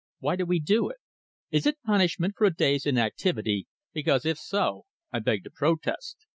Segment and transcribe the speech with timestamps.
[0.17, 0.97] Why do we do it?
[1.51, 6.25] Is it my punishment for a day's inactivity, because if so, I beg to protest.